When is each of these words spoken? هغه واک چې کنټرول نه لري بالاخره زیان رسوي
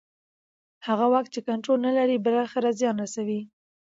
هغه 0.87 1.05
واک 1.13 1.25
چې 1.33 1.39
کنټرول 1.47 1.79
نه 1.87 1.91
لري 1.97 2.17
بالاخره 2.25 2.69
زیان 2.79 2.95
رسوي 3.03 3.41